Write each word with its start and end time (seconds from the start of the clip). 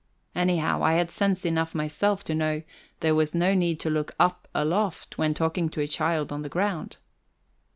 Anyhow, 0.33 0.81
I 0.81 0.93
had 0.93 1.11
sense 1.11 1.45
enough 1.45 1.75
myself 1.75 2.23
to 2.23 2.33
know 2.33 2.63
there 3.01 3.13
was 3.13 3.35
no 3.35 3.53
need 3.53 3.79
to 3.81 3.89
look 3.91 4.15
up 4.19 4.47
aloft 4.51 5.19
when 5.19 5.35
talking 5.35 5.69
to 5.69 5.79
a 5.81 5.87
child 5.87 6.31
on 6.31 6.41
the 6.41 6.49
ground. 6.49 6.97